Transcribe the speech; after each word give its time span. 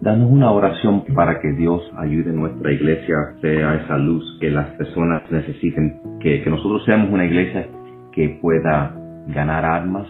danos 0.00 0.30
una 0.30 0.50
oración 0.50 1.04
para 1.14 1.40
que 1.40 1.52
Dios 1.52 1.82
ayude 1.96 2.32
nuestra 2.32 2.72
iglesia, 2.72 3.16
sea 3.40 3.74
esa 3.76 3.96
luz 3.98 4.24
que 4.40 4.50
las 4.50 4.68
personas 4.76 5.22
necesiten, 5.30 6.00
que, 6.20 6.42
que 6.42 6.50
nosotros 6.50 6.84
seamos 6.84 7.10
una 7.10 7.24
iglesia 7.24 7.68
que 8.12 8.38
pueda 8.40 8.94
ganar 9.28 9.64
almas, 9.64 10.06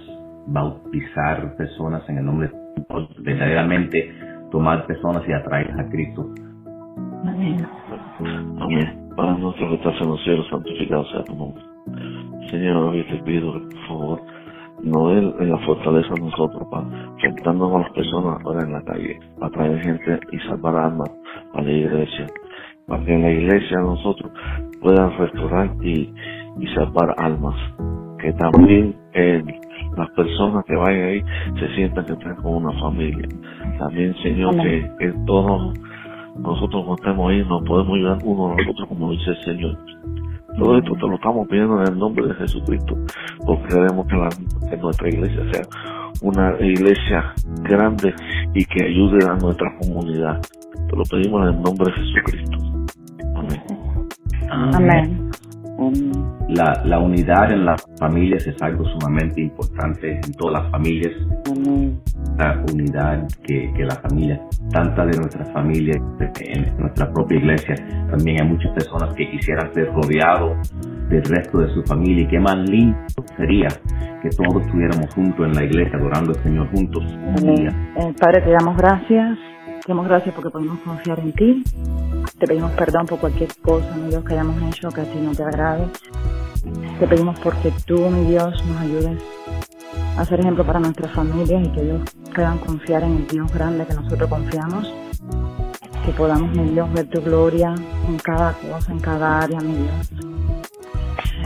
bautizar 0.46 1.56
personas 1.56 2.08
en 2.08 2.18
el 2.18 2.24
nombre 2.24 2.48
de 2.48 2.54
Dios, 2.88 3.08
verdaderamente 3.22 4.12
tomar 4.50 4.86
personas 4.86 5.22
y 5.28 5.32
atraerlas 5.32 5.86
a 5.86 5.90
Cristo. 5.90 6.26
Amén. 7.24 7.56
Amén. 8.60 9.08
Padre 9.16 9.38
nuestro 9.40 9.68
que 9.68 9.74
estás 9.74 9.94
en 10.00 10.08
los 10.08 10.24
cielos, 10.24 10.46
santificado 10.50 11.04
sea 11.06 11.24
tu 11.24 11.34
nombre. 11.34 11.62
Señor, 12.50 12.76
hoy 12.76 13.04
te 13.04 13.22
pido 13.24 13.52
por 13.52 13.86
favor 13.86 14.31
no 14.92 15.10
en 15.10 15.50
la 15.50 15.58
fortaleza 15.58 16.14
de 16.14 16.20
nosotros 16.20 16.62
para 16.70 16.86
enfrentarnos 17.14 17.74
a 17.74 17.78
las 17.80 17.90
personas 17.92 18.40
ahora 18.44 18.64
en 18.64 18.72
la 18.72 18.82
calle, 18.82 19.18
para 19.38 19.52
traer 19.52 19.80
gente 19.82 20.20
y 20.32 20.38
salvar 20.40 20.76
almas 20.76 21.10
a 21.54 21.62
la 21.62 21.70
iglesia, 21.70 22.26
para 22.86 23.04
que 23.04 23.14
en 23.14 23.22
la 23.22 23.30
iglesia 23.32 23.78
nosotros 23.80 24.30
puedan 24.80 25.16
restaurar 25.18 25.70
y, 25.82 26.12
y 26.60 26.66
salvar 26.74 27.14
almas, 27.18 27.56
que 28.20 28.32
también 28.34 28.94
las 29.96 30.10
personas 30.10 30.64
que 30.66 30.76
vayan 30.76 31.08
ahí 31.08 31.24
se 31.58 31.74
sientan 31.74 32.06
que 32.06 32.12
están 32.12 32.36
con 32.36 32.64
una 32.64 32.72
familia. 32.80 33.28
También, 33.78 34.14
Señor, 34.22 34.56
que, 34.56 34.90
que, 34.98 35.12
todos 35.26 35.74
nosotros 36.38 36.84
cuando 36.84 36.94
estemos 36.94 37.30
ahí 37.30 37.44
nos 37.44 37.62
podemos 37.64 37.94
ayudar 37.96 38.18
uno 38.24 38.52
a 38.52 38.56
nosotros 38.56 38.88
como 38.88 39.10
dice 39.10 39.30
el 39.30 39.44
Señor. 39.44 39.91
Todo 40.58 40.78
esto 40.78 40.92
te 40.94 41.06
lo 41.06 41.14
estamos 41.14 41.48
pidiendo 41.48 41.80
en 41.82 41.88
el 41.88 41.98
nombre 41.98 42.26
de 42.26 42.34
Jesucristo, 42.34 42.96
porque 43.46 43.68
queremos 43.68 44.06
que, 44.06 44.16
la, 44.16 44.28
nuestra 44.76 45.08
iglesia 45.08 45.42
sea 45.52 45.62
una 46.20 46.54
iglesia 46.60 47.34
grande 47.62 48.14
y 48.54 48.64
que 48.64 48.84
ayude 48.84 49.26
a 49.28 49.34
nuestra 49.36 49.74
comunidad. 49.78 50.40
Te 50.88 50.96
lo 50.96 51.04
pedimos 51.04 51.48
en 51.48 51.54
el 51.54 51.62
nombre 51.62 51.90
de 51.90 51.98
Jesucristo. 52.00 52.58
Amén. 53.34 53.62
Amén. 54.50 55.30
La, 56.48 56.82
la 56.84 56.98
unidad 56.98 57.50
en 57.50 57.64
las 57.64 57.82
familias 57.98 58.46
es 58.46 58.60
algo 58.62 58.84
sumamente 58.84 59.40
importante 59.40 60.20
en 60.22 60.32
todas 60.34 60.62
las 60.62 60.70
familias. 60.70 61.12
La 62.38 62.64
unidad 62.72 63.26
que, 63.44 63.72
que 63.74 63.84
la 63.84 63.96
familia, 63.96 64.40
tanta 64.70 65.04
de 65.06 65.16
nuestra 65.18 65.44
familia, 65.52 65.94
en 66.40 66.76
nuestra 66.78 67.12
propia 67.12 67.38
iglesia, 67.38 67.74
también 68.10 68.42
hay 68.42 68.48
muchas 68.48 68.72
personas 68.72 69.14
que 69.14 69.30
quisieran 69.30 69.72
ser 69.74 69.92
rodeados 69.92 70.72
del 71.08 71.22
resto 71.24 71.58
de 71.58 71.68
su 71.74 71.82
familia. 71.84 72.24
Y 72.24 72.28
qué 72.28 72.40
más 72.40 72.56
lindo 72.68 72.98
sería 73.36 73.68
que 74.22 74.30
todos 74.30 74.64
estuviéramos 74.64 75.12
juntos 75.14 75.46
en 75.46 75.54
la 75.54 75.64
iglesia, 75.64 75.98
adorando 75.98 76.32
al 76.32 76.42
Señor 76.42 76.70
juntos. 76.70 77.04
Eh, 77.42 78.14
padre, 78.18 78.42
te 78.42 78.50
damos 78.50 78.76
gracias. 78.76 79.38
Te 79.84 79.88
damos 79.88 80.06
gracias 80.06 80.34
porque 80.34 80.50
podemos 80.50 80.78
confiar 80.80 81.18
en 81.20 81.32
ti. 81.32 81.64
Te 82.38 82.46
pedimos 82.46 82.70
perdón 82.72 83.06
por 83.06 83.18
cualquier 83.18 83.50
cosa, 83.62 83.96
mi 83.96 84.10
Dios, 84.10 84.24
que 84.24 84.34
hayamos 84.34 84.62
hecho 84.62 84.88
que 84.90 85.00
a 85.00 85.04
ti 85.04 85.18
no 85.20 85.32
te 85.32 85.42
agrade. 85.42 85.86
Te 87.00 87.06
pedimos 87.08 87.38
porque 87.40 87.72
tú, 87.84 88.08
mi 88.10 88.30
Dios, 88.30 88.64
nos 88.66 88.80
ayudes 88.80 89.22
a 90.16 90.24
ser 90.24 90.40
ejemplo 90.40 90.64
para 90.64 90.80
nuestras 90.80 91.12
familias 91.12 91.66
y 91.66 91.70
que 91.70 91.82
ellos 91.82 92.00
puedan 92.34 92.58
confiar 92.58 93.02
en 93.02 93.16
el 93.16 93.26
Dios 93.26 93.52
grande 93.52 93.86
que 93.86 93.94
nosotros 93.94 94.28
confiamos. 94.28 94.92
Que 96.04 96.12
podamos, 96.12 96.50
mi 96.56 96.70
Dios, 96.70 96.92
ver 96.92 97.08
tu 97.08 97.20
gloria 97.22 97.74
en 98.08 98.18
cada 98.18 98.52
cosa, 98.54 98.92
en 98.92 98.98
cada 98.98 99.40
área, 99.40 99.60
mi 99.60 99.74
Dios. 99.74 100.10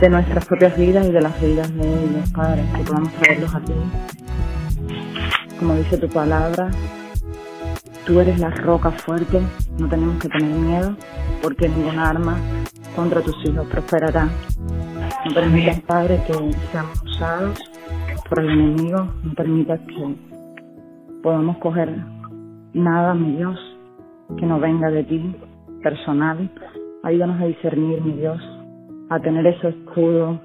De 0.01 0.09
nuestras 0.09 0.45
propias 0.45 0.77
vidas 0.77 1.05
y 1.05 1.11
de 1.11 1.21
las 1.21 1.41
vidas 1.41 1.73
de 1.75 1.87
ellos, 1.87 2.31
Padre. 2.31 2.63
Que 2.75 2.83
podamos 2.83 3.13
traerlos 3.13 3.55
a 3.55 3.59
ti. 3.61 3.73
Como 5.59 5.75
dice 5.75 5.97
tu 5.97 6.09
palabra, 6.09 6.69
Tú 8.07 8.21
eres 8.21 8.39
la 8.39 8.49
roca 8.49 8.89
fuerte, 8.89 9.41
no 9.77 9.89
tenemos 9.89 10.17
que 10.21 10.29
tener 10.29 10.49
miedo, 10.49 10.95
porque 11.41 11.67
ninguna 11.67 12.09
arma 12.09 12.37
contra 12.95 13.21
tus 13.21 13.35
hijos 13.43 13.67
prosperará. 13.67 14.29
No 15.25 15.33
permitas, 15.33 15.81
Padre, 15.81 16.23
que 16.25 16.33
seamos 16.71 17.03
usados 17.03 17.59
por 18.29 18.39
el 18.39 18.49
enemigo, 18.49 19.07
no 19.23 19.33
permitas 19.33 19.79
que 19.81 20.15
podamos 21.23 21.57
coger 21.57 21.95
nada, 22.73 23.13
mi 23.13 23.37
Dios, 23.37 23.59
que 24.37 24.45
no 24.45 24.59
venga 24.59 24.89
de 24.89 25.03
ti, 25.03 25.35
personal. 25.81 26.49
Ayúdanos 27.03 27.41
a 27.41 27.45
discernir, 27.45 28.01
mi 28.01 28.13
Dios, 28.13 28.41
a 29.09 29.19
tener 29.19 29.45
ese 29.47 29.69
escudo 29.69 30.39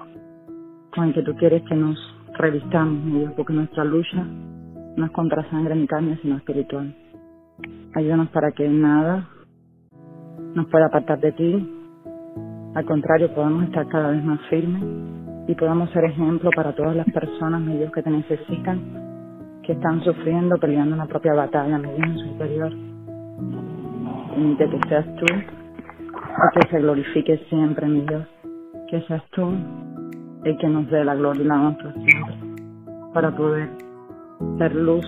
con 0.95 1.05
el 1.05 1.13
que 1.13 1.23
tú 1.23 1.35
quieres 1.35 1.63
que 1.67 1.75
nos 1.75 1.97
revistamos, 2.37 3.03
mi 3.03 3.19
Dios, 3.19 3.33
porque 3.35 3.53
nuestra 3.53 3.83
lucha 3.83 4.25
no 4.95 5.05
es 5.05 5.11
contra 5.11 5.49
sangre 5.49 5.75
ni 5.75 5.87
carne, 5.87 6.17
sino 6.21 6.37
espiritual. 6.37 6.95
Ayúdanos 7.95 8.29
para 8.29 8.51
que 8.51 8.67
nada 8.67 9.27
nos 10.55 10.67
pueda 10.67 10.87
apartar 10.87 11.19
de 11.19 11.31
ti. 11.33 11.69
Al 12.75 12.85
contrario, 12.85 13.33
podamos 13.33 13.65
estar 13.65 13.87
cada 13.87 14.11
vez 14.11 14.23
más 14.23 14.39
firmes 14.49 15.22
y 15.47 15.55
podamos 15.55 15.89
ser 15.91 16.05
ejemplo 16.05 16.49
para 16.55 16.73
todas 16.73 16.95
las 16.95 17.05
personas, 17.07 17.61
mi 17.61 17.77
Dios, 17.77 17.91
que 17.91 18.01
te 18.01 18.09
necesitan, 18.09 19.59
que 19.63 19.73
están 19.73 20.01
sufriendo, 20.01 20.57
peleando 20.57 20.95
una 20.95 21.05
propia 21.05 21.33
batalla, 21.33 21.77
mi 21.77 21.89
Dios, 21.89 22.07
en 22.07 22.17
su 22.17 22.25
interior. 22.25 22.73
Permite 24.29 24.69
que 24.69 24.89
seas 24.89 25.05
tú 25.15 25.25
y 25.25 26.59
que 26.59 26.69
se 26.69 26.79
glorifique 26.79 27.37
siempre, 27.49 27.87
mi 27.87 28.01
Dios. 28.01 28.27
Que 28.89 29.01
seas 29.01 29.23
tú 29.31 29.53
el 30.43 30.57
que 30.57 30.67
nos 30.67 30.89
dé 30.89 31.03
la 31.03 31.15
gloria 31.15 31.43
y 31.43 31.45
la 31.45 31.61
honra 31.61 31.93
siempre 31.93 32.35
para 33.13 33.35
poder 33.35 33.69
ser 34.57 34.75
luz 34.75 35.05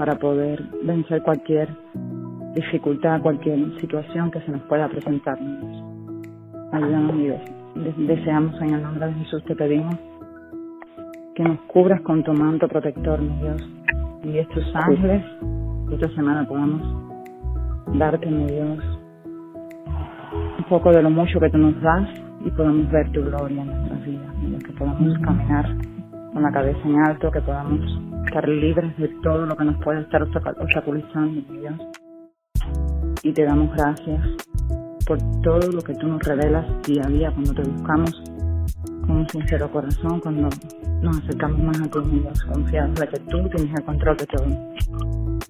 para 0.00 0.14
poder 0.14 0.62
vencer 0.82 1.22
cualquier 1.22 1.68
dificultad, 2.54 3.20
cualquier 3.20 3.78
situación 3.80 4.30
que 4.30 4.40
se 4.40 4.50
nos 4.50 4.62
pueda 4.62 4.88
presentar. 4.88 5.38
Ayúdanos, 6.72 7.18
Dios. 7.18 7.59
Deseamos 7.74 8.60
en 8.60 8.74
el 8.74 8.82
nombre 8.82 9.06
de 9.06 9.14
Jesús, 9.14 9.44
te 9.44 9.54
pedimos 9.54 9.94
que 11.34 11.42
nos 11.44 11.60
cubras 11.62 12.00
con 12.02 12.22
tu 12.24 12.32
manto 12.32 12.66
protector, 12.68 13.20
mi 13.20 13.36
Dios. 13.40 13.68
Y 14.24 14.38
estos 14.38 14.64
ángeles, 14.74 15.24
esta 15.92 16.08
semana 16.14 16.46
podamos 16.46 16.82
darte, 17.98 18.26
mi 18.26 18.46
Dios, 18.46 18.78
un 20.58 20.64
poco 20.68 20.90
de 20.90 21.02
lo 21.02 21.10
mucho 21.10 21.38
que 21.38 21.50
tú 21.50 21.58
nos 21.58 21.80
das 21.80 22.08
y 22.44 22.50
podamos 22.50 22.90
ver 22.90 23.10
tu 23.12 23.22
gloria 23.22 23.62
en 23.62 23.68
nuestras 23.68 24.04
vidas, 24.04 24.64
que 24.64 24.72
podamos 24.72 25.18
caminar 25.20 25.76
con 26.32 26.42
la 26.42 26.50
cabeza 26.50 26.80
en 26.84 26.98
alto, 27.06 27.30
que 27.30 27.40
podamos 27.40 27.80
estar 28.26 28.48
libres 28.48 28.96
de 28.98 29.08
todo 29.22 29.46
lo 29.46 29.56
que 29.56 29.64
nos 29.64 29.82
puede 29.82 30.00
estar 30.00 30.22
obstaculizando, 30.22 31.40
Dios. 31.52 31.74
Y 33.22 33.32
te 33.32 33.44
damos 33.44 33.70
gracias 33.76 34.49
por 35.10 35.18
todo 35.42 35.72
lo 35.72 35.82
que 35.82 35.92
tú 35.94 36.06
nos 36.06 36.22
revelas 36.22 36.64
día 36.86 37.02
a 37.04 37.08
día 37.08 37.32
cuando 37.32 37.52
te 37.52 37.68
buscamos 37.68 38.22
con 39.00 39.10
un 39.10 39.28
sincero 39.28 39.68
corazón, 39.72 40.20
cuando 40.20 40.48
nos 41.02 41.18
acercamos 41.18 41.58
más 41.58 41.80
a 41.80 41.90
ti, 41.90 41.98
Dios, 42.12 42.44
confiados 42.44 42.94
de 42.94 43.08
que 43.08 43.18
tú 43.18 43.48
tienes 43.48 43.74
el 43.76 43.84
control 43.86 44.16
de 44.18 44.26
todo. 44.26 44.46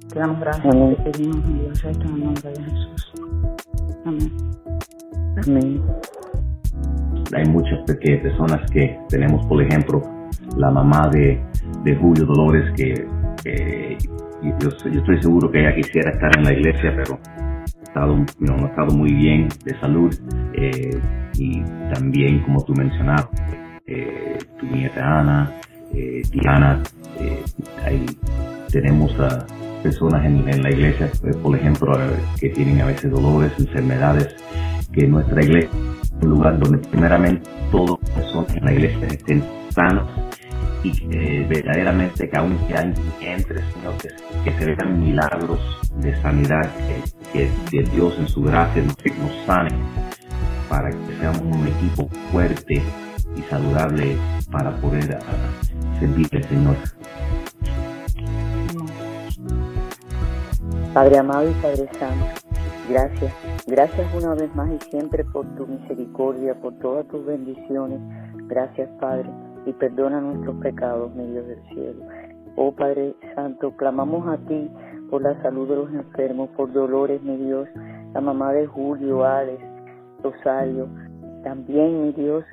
Te 0.09 0.19
damos 0.19 0.41
gracias 0.41 0.75
y 0.75 0.95
te 0.95 1.11
pedimos, 1.11 1.45
mi 1.47 1.61
Dios, 1.61 1.85
esto 1.85 2.05
en 2.07 2.15
el 2.15 2.25
nombre 2.25 2.51
de 2.53 2.63
Jesús. 2.63 3.13
Amén. 4.07 4.33
Amén. 5.45 5.83
Hay 7.37 7.45
muchas 7.51 7.81
personas 7.85 8.71
que 8.71 8.99
tenemos, 9.11 9.45
por 9.45 9.63
ejemplo, 9.63 10.01
la 10.57 10.71
mamá 10.71 11.11
de, 11.11 11.39
de 11.85 11.97
Julio 11.97 12.25
Dolores, 12.25 12.73
que, 12.79 13.99
yo, 14.59 14.69
estoy 14.71 15.21
seguro 15.21 15.51
que 15.51 15.61
ella 15.61 15.75
quisiera 15.75 16.13
estar 16.13 16.31
en 16.39 16.45
la 16.45 16.53
iglesia, 16.55 16.95
pero 16.97 17.19
estado, 17.91 18.25
no 18.39 18.55
ha 18.55 18.69
estado 18.69 18.97
muy 18.97 19.13
bien 19.13 19.49
de 19.65 19.79
salud. 19.81 20.15
Eh, 20.55 20.99
y 21.37 21.63
también, 21.93 22.41
como 22.43 22.65
tú 22.65 22.75
mencionabas, 22.75 23.29
eh, 23.87 24.39
tu 24.59 24.67
nieta 24.67 25.21
Ana, 25.21 25.53
eh, 25.93 26.23
Diana, 26.31 26.83
tenemos 28.71 29.19
a 29.19 29.47
personas 29.83 30.25
en, 30.25 30.49
en 30.49 30.63
la 30.63 30.71
iglesia, 30.71 31.11
por 31.43 31.57
ejemplo, 31.57 31.99
que 32.39 32.51
tienen 32.51 32.81
a 32.81 32.87
veces 32.87 33.11
dolores, 33.11 33.53
enfermedades, 33.59 34.37
que 34.93 35.07
nuestra 35.07 35.43
iglesia 35.43 35.71
es 36.03 36.13
un 36.23 36.31
lugar 36.31 36.59
donde 36.59 36.79
primeramente 36.79 37.49
todas 37.73 37.99
las 38.01 38.11
personas 38.11 38.57
en 38.57 38.65
la 38.65 38.73
iglesia 38.73 39.07
estén 39.09 39.45
sanos 39.71 40.09
y 40.83 40.93
que 40.93 41.47
verdaderamente 41.49 42.29
que 42.29 42.37
aún 42.37 42.59
ya 42.69 42.83
entre, 42.83 43.61
Señor, 43.73 43.95
que, 44.45 44.53
se 44.53 44.65
vean 44.65 45.01
milagros 45.01 45.61
de 45.97 46.15
sanidad, 46.23 46.71
que, 46.87 47.20
que, 47.33 47.51
Dios 47.93 48.15
en 48.19 48.29
su 48.29 48.43
gracia 48.43 48.83
nos, 48.83 48.97
sane 49.47 49.71
para 50.69 50.91
que 50.91 51.17
seamos 51.19 51.43
un 51.43 51.67
equipo 51.67 52.09
fuerte 52.31 52.83
y 53.37 53.43
saludable 53.43 54.17
para 54.51 54.77
poder 54.77 55.19
uh, 55.19 55.99
servir 55.99 56.29
al 56.33 56.45
Señor. 56.45 56.77
Padre 60.95 61.19
amado 61.19 61.51
y 61.51 61.55
Padre 61.55 61.89
Santo, 61.99 62.27
gracias. 62.89 63.33
Gracias 63.67 64.15
una 64.15 64.35
vez 64.35 64.55
más 64.55 64.69
y 64.71 64.91
siempre 64.91 65.25
por 65.25 65.47
tu 65.57 65.67
misericordia, 65.67 66.55
por 66.61 66.75
todas 66.79 67.07
tus 67.09 67.25
bendiciones. 67.25 68.01
Gracias, 68.49 68.89
Padre 69.01 69.31
y 69.67 69.73
perdona 69.73 70.21
nuestros 70.21 70.57
pecados, 70.57 71.15
mi 71.15 71.27
Dios 71.27 71.47
del 71.47 71.63
cielo. 71.69 72.05
Oh 72.57 72.73
Padre 72.73 73.15
Santo, 73.35 73.77
clamamos 73.77 74.27
a 74.29 74.37
ti 74.47 74.71
por 75.11 75.23
la 75.23 75.41
salud 75.43 75.69
de 75.69 75.77
los 75.77 75.93
enfermos, 75.93 76.49
por 76.51 76.73
Dolores, 76.73 77.21
mi 77.23 77.37
Dios, 77.37 77.69
la 78.15 78.21
mamá 78.21 78.53
de 78.53 78.67
Julio, 78.67 79.25
Alex, 79.25 79.61
Rosario. 80.23 80.87
También, 81.43 82.03
mi 82.03 82.13
Dios, 82.13 82.45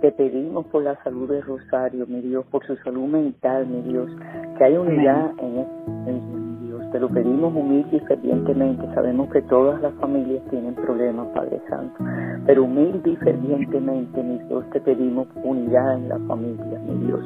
te 0.00 0.12
pedimos 0.12 0.66
por 0.66 0.84
la 0.84 1.02
salud 1.02 1.28
de 1.28 1.40
Rosario, 1.40 2.06
mi 2.06 2.20
Dios, 2.20 2.44
por 2.50 2.64
su 2.66 2.76
salud 2.76 3.06
mental, 3.06 3.66
mi 3.66 3.82
Dios, 3.82 4.10
que 4.56 4.64
haya 4.64 4.80
unidad 4.80 5.32
en 5.38 5.58
este 5.58 6.12
mi 6.12 6.66
Dios. 6.66 6.82
Te 6.92 7.00
lo 7.00 7.08
pedimos 7.08 7.54
humilde 7.54 7.96
y 7.96 8.00
fervientemente. 8.00 8.86
Sabemos 8.94 9.28
que 9.30 9.42
todas 9.42 9.80
las 9.82 9.94
familias 9.94 10.42
tienen 10.50 10.74
problemas, 10.74 11.26
Padre 11.28 11.60
Santo, 11.68 12.04
pero 12.46 12.64
humilde 12.64 13.10
y 13.10 13.16
fervientemente, 13.16 14.22
mi 14.22 14.38
Dios, 14.46 14.64
te 14.70 14.80
pedimos 14.80 15.26
unidad 15.42 15.96
en 15.96 16.08
la 16.08 16.18
familia, 16.28 16.78
mi 16.86 17.06
Dios, 17.06 17.24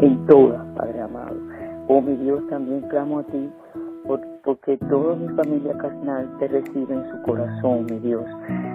en 0.00 0.26
todas, 0.26 0.64
Padre 0.76 1.00
amado. 1.00 1.36
Oh, 1.86 2.00
mi 2.00 2.16
Dios, 2.16 2.42
también 2.48 2.80
clamo 2.88 3.18
a 3.18 3.24
ti 3.24 3.50
porque 4.06 4.76
toda 4.88 5.16
mi 5.16 5.28
familia 5.34 5.72
carnal 5.78 6.28
te 6.38 6.48
recibe 6.48 6.94
en 6.94 7.10
su 7.10 7.22
corazón, 7.22 7.86
mi 7.86 7.98
Dios. 8.00 8.24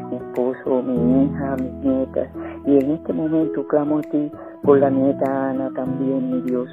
Mi 0.10 0.18
esposo, 0.18 0.82
mi 0.82 1.26
hija, 1.26 1.56
mis 1.58 1.74
nietas. 1.86 2.30
Y 2.66 2.78
en 2.78 2.92
este 2.92 3.14
momento 3.14 3.68
clamo 3.68 4.00
a 4.00 4.02
ti 4.02 4.32
por 4.64 4.80
la 4.80 4.90
nieta 4.90 5.50
Ana 5.50 5.70
también, 5.76 6.32
mi 6.32 6.42
Dios, 6.42 6.68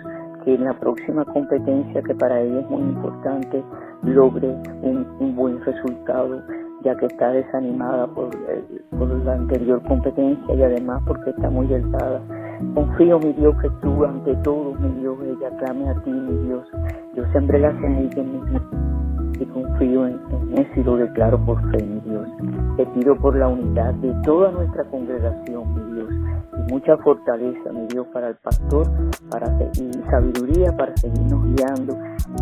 que 0.45 0.55
en 0.55 0.65
la 0.65 0.79
próxima 0.79 1.25
competencia, 1.27 2.03
que 2.03 2.15
para 2.15 2.41
ella 2.41 2.61
es 2.61 2.71
muy 2.71 2.83
importante, 2.83 3.63
logre 4.03 4.49
un, 4.83 5.35
buen 5.37 5.63
resultado 5.65 6.43
ya 6.83 6.97
que 6.97 7.07
está 7.07 7.33
desanimada 7.33 8.07
por, 8.07 8.31
por 8.97 9.09
la 9.25 9.35
anterior 9.35 9.83
competencia 9.87 10.55
y 10.55 10.63
además 10.63 11.03
porque 11.07 11.31
está 11.31 11.51
muy 11.51 11.67
delgada. 11.67 12.23
Confío, 12.75 13.19
mi 13.19 13.33
Dios, 13.35 13.55
que 13.61 13.69
tú 13.83 14.05
ante 14.05 14.35
todo, 14.37 14.73
mi 14.75 15.01
Dios, 15.01 15.19
ella 15.25 15.51
clame 15.59 15.91
a 15.91 15.95
ti, 16.03 16.11
mi 16.11 16.47
Dios. 16.47 16.67
Yo 17.15 17.25
sembré 17.33 17.59
la 17.59 17.73
semilla 17.81 18.21
en 18.21 18.33
mi 18.33 18.61
y 19.39 19.45
confío 19.47 20.07
en, 20.07 20.19
en 20.31 20.59
eso 20.59 20.81
y 20.81 20.85
lo 20.85 20.97
declaro 20.97 21.39
por 21.45 21.61
fe, 21.71 21.85
mi 21.85 22.01
Dios. 22.01 22.29
Te 22.77 22.87
pido 22.87 23.17
por 23.17 23.37
la 23.37 23.49
unidad 23.49 23.95
de 23.95 24.13
toda 24.23 24.51
nuestra 24.51 24.85
congregación, 24.85 25.75
mi 25.75 25.95
Dios, 25.95 26.11
y 26.53 26.73
mucha 26.73 26.97
fortaleza, 26.99 27.73
mi 27.73 27.87
Dios, 27.89 28.07
para 28.13 28.29
el 28.29 28.37
pastor, 28.37 28.87
para 29.31 29.47
y 29.75 29.93
sabiduría 30.11 30.75
para 30.77 30.97
seguirnos 30.97 31.45
guiando 31.45 31.97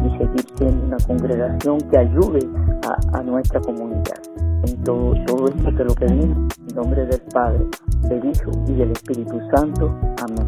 y 0.05 0.19
seguir 0.19 0.45
siendo 0.57 0.87
una 0.87 0.97
congregación 1.07 1.79
que 1.91 1.99
ayude 1.99 2.41
a, 2.87 3.19
a 3.19 3.23
nuestra 3.23 3.61
comunidad. 3.61 4.21
En 4.67 4.83
todo, 4.83 5.15
todo 5.27 5.49
esto 5.49 5.75
te 5.77 5.85
lo 5.85 5.95
pedimos 5.95 6.57
en 6.69 6.77
nombre 6.77 7.05
del 7.07 7.21
Padre, 7.33 7.67
del 8.09 8.25
Hijo 8.25 8.51
y 8.67 8.73
del 8.75 8.93
Espíritu 8.93 9.39
Santo. 9.55 9.95
Amén. 10.23 10.47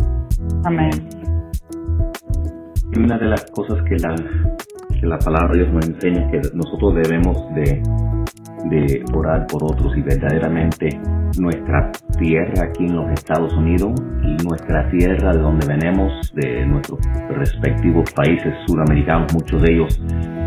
Amén. 0.65 1.36
Y 2.97 2.99
una 2.99 3.19
de 3.19 3.27
las 3.27 3.45
cosas 3.51 3.83
que 3.83 3.97
la, 3.97 4.15
que 4.99 5.07
la 5.07 5.19
palabra 5.19 5.53
de 5.53 5.65
Dios 5.65 5.75
nos 5.75 5.87
enseña 5.87 6.31
es 6.31 6.31
que 6.31 6.57
nosotros 6.57 6.95
debemos 6.95 7.55
de, 7.55 7.83
de 8.71 9.05
orar 9.13 9.47
por 9.49 9.65
otros 9.65 9.95
y 9.97 10.01
verdaderamente 10.01 10.89
nuestra 11.39 11.93
tierra 12.19 12.69
aquí 12.69 12.87
en 12.87 12.97
los 12.97 13.11
Estados 13.11 13.53
Unidos 13.53 13.93
y 14.23 14.43
nuestra 14.45 14.89
tierra 14.91 15.33
de 15.33 15.39
donde 15.41 15.67
venimos, 15.67 16.33
de 16.35 16.65
nuestros 16.65 17.01
respectivos 17.37 18.11
países 18.13 18.55
suramericanos, 18.67 19.33
muchos 19.35 19.61
de 19.61 19.73
ellos, 19.75 20.03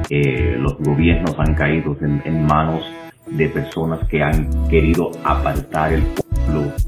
eh, 0.09 0.57
los 0.59 0.75
gobiernos 0.79 1.35
han 1.37 1.53
caído 1.53 1.95
en, 2.01 2.19
en 2.25 2.45
manos 2.47 2.83
de 3.27 3.47
personas 3.49 3.99
que 4.07 4.23
han 4.23 4.49
querido 4.69 5.11
apartar 5.23 5.93
el 5.93 6.01
pueblo 6.01 6.28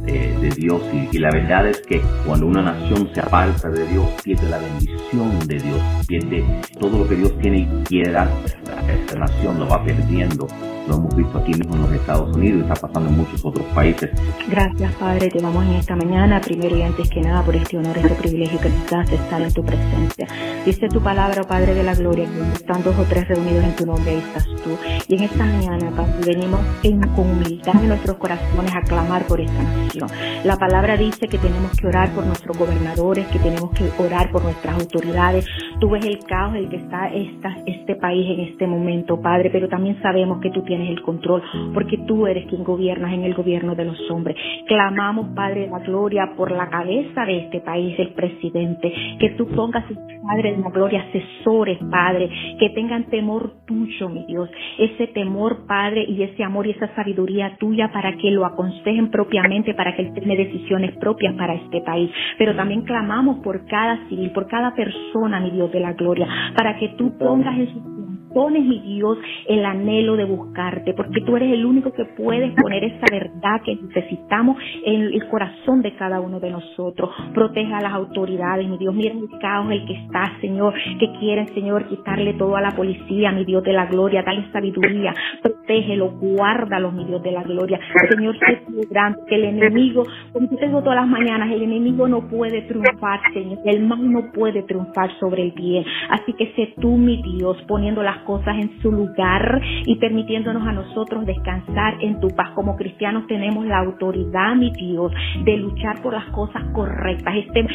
eh, 0.07 0.37
de 0.41 0.49
Dios 0.49 0.81
y, 1.11 1.17
la 1.17 1.31
verdad 1.31 1.67
es 1.67 1.81
que 1.81 2.01
cuando 2.25 2.47
una 2.47 2.61
nación 2.61 3.09
se 3.13 3.19
aparta 3.19 3.69
de 3.69 3.85
Dios 3.87 4.05
pierde 4.23 4.49
la 4.49 4.57
bendición 4.57 5.47
de 5.47 5.59
Dios, 5.59 5.81
pierde 6.07 6.43
todo 6.79 6.99
lo 6.99 7.07
que 7.07 7.15
Dios 7.15 7.37
tiene 7.39 7.59
y 7.59 7.83
quiere 7.83 8.11
esta 8.11 9.15
nación, 9.17 9.59
lo 9.59 9.67
va 9.67 9.83
perdiendo. 9.83 10.47
Lo 10.87 10.95
hemos 10.95 11.15
visto 11.15 11.37
aquí 11.37 11.53
mismo 11.53 11.75
en 11.75 11.81
los 11.83 11.91
Estados 11.93 12.35
Unidos 12.35 12.59
y 12.59 12.71
está 12.71 12.87
pasando 12.87 13.09
en 13.09 13.17
muchos 13.17 13.45
otros 13.45 13.65
países. 13.73 14.09
Gracias, 14.49 14.93
Padre. 14.95 15.29
Te 15.29 15.39
damos 15.39 15.65
en 15.65 15.73
esta 15.73 15.95
mañana, 15.95 16.41
primero 16.41 16.75
y 16.75 16.81
antes 16.81 17.09
que 17.09 17.21
nada, 17.21 17.43
por 17.43 17.55
este 17.55 17.77
honor, 17.77 17.97
este 17.97 18.15
privilegio 18.15 18.59
que 18.59 18.69
nos 18.69 18.89
das 18.89 19.09
de 19.09 19.15
estar 19.15 19.41
en 19.41 19.53
tu 19.53 19.63
presencia. 19.63 20.27
Dice 20.65 20.87
tu 20.89 21.01
palabra, 21.01 21.43
Padre 21.43 21.73
de 21.73 21.83
la 21.83 21.95
Gloria, 21.95 22.25
que 22.25 22.53
están 22.53 22.83
dos 22.83 22.97
o 22.97 23.03
tres 23.03 23.27
reunidos 23.27 23.63
en 23.63 23.75
tu 23.75 23.85
nombre, 23.85 24.11
ahí 24.11 24.17
estás 24.17 24.45
tú. 24.63 24.77
Y 25.07 25.15
en 25.15 25.23
esta 25.23 25.45
mañana, 25.45 25.91
Padre, 25.91 26.13
venimos 26.25 26.59
en, 26.83 27.01
con 27.15 27.29
humildad 27.29 27.75
en 27.81 27.87
nuestros 27.87 28.17
corazones 28.17 28.73
a 28.75 28.81
clamar 28.81 29.25
por 29.27 29.39
esta 29.39 29.63
nación. 29.63 30.09
La 30.43 30.57
palabra 30.57 30.97
dice 30.97 31.27
que 31.27 31.37
tenemos 31.37 31.71
que 31.79 31.87
orar 31.87 32.09
por 32.11 32.25
nuestros 32.25 32.57
gobernadores, 32.57 33.27
que 33.27 33.39
tenemos 33.39 33.71
que 33.71 33.89
orar 33.97 34.31
por 34.31 34.43
nuestras 34.43 34.79
autoridades. 34.79 35.45
Tú 35.79 35.89
ves 35.89 36.05
el 36.05 36.19
caos 36.25 36.55
en 36.55 36.63
el 36.63 36.69
que 36.69 36.77
está 36.77 37.07
esta, 37.07 37.55
este 37.65 37.95
país 37.95 38.25
en 38.29 38.39
este 38.51 38.67
momento, 38.67 39.19
Padre, 39.21 39.49
pero 39.51 39.67
también 39.67 40.01
sabemos 40.01 40.39
que 40.41 40.49
tú 40.51 40.63
tienes 40.63 40.80
el 40.87 41.01
control, 41.01 41.41
porque 41.73 41.97
tú 42.07 42.27
eres 42.27 42.45
quien 42.47 42.63
gobiernas 42.63 43.13
en 43.13 43.23
el 43.23 43.33
gobierno 43.33 43.75
de 43.75 43.85
los 43.85 44.11
hombres. 44.11 44.35
Clamamos, 44.67 45.27
Padre 45.35 45.61
de 45.61 45.67
la 45.67 45.79
Gloria, 45.79 46.33
por 46.35 46.51
la 46.51 46.69
cabeza 46.69 47.25
de 47.25 47.39
este 47.39 47.61
país, 47.61 47.97
el 47.99 48.13
presidente, 48.13 48.91
que 49.19 49.31
tú 49.31 49.47
pongas, 49.47 49.85
Padre 50.23 50.51
de 50.51 50.57
la 50.59 50.69
Gloria, 50.69 51.05
asesores, 51.09 51.79
Padre, 51.89 52.29
que 52.59 52.69
tengan 52.69 53.05
temor 53.09 53.53
tuyo, 53.65 54.09
mi 54.09 54.25
Dios, 54.25 54.49
ese 54.77 55.07
temor, 55.07 55.65
Padre, 55.67 56.05
y 56.07 56.23
ese 56.23 56.43
amor 56.43 56.67
y 56.67 56.71
esa 56.71 56.93
sabiduría 56.95 57.57
tuya 57.57 57.91
para 57.91 58.15
que 58.17 58.31
lo 58.31 58.45
aconsejen 58.45 59.09
propiamente, 59.09 59.73
para 59.73 59.95
que 59.95 60.03
él 60.03 60.13
tome 60.13 60.35
decisiones 60.35 60.95
propias 60.97 61.33
para 61.35 61.55
este 61.55 61.81
país. 61.81 62.11
Pero 62.37 62.55
también 62.55 62.83
clamamos 62.83 63.39
por 63.39 63.65
cada 63.65 64.07
civil, 64.07 64.31
por 64.31 64.47
cada 64.47 64.73
persona, 64.75 65.39
mi 65.39 65.51
Dios 65.51 65.71
de 65.71 65.79
la 65.79 65.93
Gloria, 65.93 66.27
para 66.55 66.77
que 66.77 66.89
tú 66.89 67.17
pongas 67.17 67.57
en 67.57 67.73
sus 67.73 68.00
pones, 68.33 68.63
mi 68.63 68.79
Dios, 68.79 69.17
el 69.47 69.65
anhelo 69.65 70.15
de 70.15 70.25
buscarte, 70.25 70.93
porque 70.93 71.21
tú 71.21 71.35
eres 71.37 71.53
el 71.53 71.65
único 71.65 71.91
que 71.93 72.05
puedes 72.05 72.53
poner 72.61 72.83
esa 72.83 73.05
verdad 73.11 73.61
que 73.63 73.75
necesitamos 73.75 74.57
en 74.85 75.13
el 75.13 75.27
corazón 75.27 75.81
de 75.81 75.95
cada 75.95 76.19
uno 76.19 76.39
de 76.39 76.51
nosotros. 76.51 77.09
Protege 77.33 77.73
a 77.73 77.81
las 77.81 77.93
autoridades, 77.93 78.67
mi 78.67 78.77
Dios. 78.77 78.93
Mira 78.93 79.13
el 79.13 79.39
caos 79.39 79.71
el 79.71 79.85
que 79.85 79.93
está, 79.93 80.39
Señor, 80.41 80.73
que 80.99 81.11
quieren, 81.19 81.47
Señor, 81.49 81.87
quitarle 81.87 82.33
todo 82.33 82.55
a 82.55 82.61
la 82.61 82.71
policía, 82.71 83.31
mi 83.31 83.45
Dios 83.45 83.63
de 83.63 83.73
la 83.73 83.85
gloria, 83.85 84.23
dale 84.23 84.51
sabiduría, 84.51 85.13
protégelo, 85.41 86.11
guárdalo, 86.11 86.91
mi 86.91 87.05
Dios 87.05 87.21
de 87.23 87.31
la 87.31 87.43
gloria. 87.43 87.79
Señor, 88.09 88.37
sé 88.39 88.63
tú 88.67 88.81
grande, 88.89 89.19
que 89.27 89.35
el 89.35 89.45
enemigo, 89.45 90.03
como 90.33 90.47
te 90.49 90.67
digo 90.67 90.81
todas 90.81 90.97
las 90.97 91.07
mañanas, 91.07 91.51
el 91.51 91.63
enemigo 91.63 92.07
no 92.07 92.27
puede 92.27 92.61
triunfar, 92.63 93.19
Señor. 93.33 93.59
El 93.65 93.85
mal 93.85 94.11
no 94.11 94.31
puede 94.31 94.63
triunfar 94.63 95.11
sobre 95.19 95.43
el 95.43 95.51
bien. 95.51 95.83
Así 96.09 96.33
que 96.33 96.53
sé 96.55 96.73
tú, 96.79 96.97
mi 96.97 97.21
Dios, 97.21 97.57
poniendo 97.67 98.03
las 98.03 98.19
cosas 98.21 98.55
en 98.57 98.81
su 98.81 98.91
lugar 98.91 99.61
y 99.85 99.95
permitiéndonos 99.97 100.67
a 100.67 100.71
nosotros 100.71 101.25
descansar 101.25 101.95
en 102.01 102.19
tu 102.19 102.27
paz. 102.29 102.51
Como 102.55 102.75
cristianos 102.75 103.27
tenemos 103.27 103.65
la 103.65 103.79
autoridad, 103.79 104.55
mi 104.55 104.71
Dios, 104.71 105.11
de 105.43 105.57
luchar 105.57 106.01
por 106.01 106.13
las 106.13 106.25
cosas 106.25 106.63
correctas. 106.73 107.35
Este 107.35 107.65